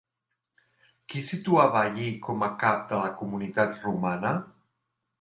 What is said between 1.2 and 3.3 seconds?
situava a Lli com a cap de la